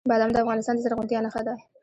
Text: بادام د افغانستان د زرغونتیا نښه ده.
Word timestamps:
بادام 0.09 0.31
د 0.33 0.37
افغانستان 0.43 0.75
د 0.75 0.83
زرغونتیا 0.83 1.19
نښه 1.25 1.41
ده. 1.47 1.55